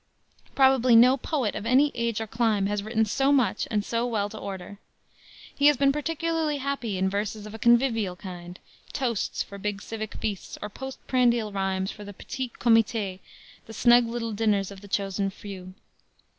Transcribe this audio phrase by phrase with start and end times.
[0.55, 4.29] Probably no poet of any age or clime has written so much and so well
[4.29, 4.79] to order.
[5.55, 8.57] He has been particularly happy in verses of a convivial kind,
[8.93, 13.19] toasts for big civic feasts, or post prandial rhymes for the petit comité
[13.67, 15.75] the snug little dinners of the chosen few.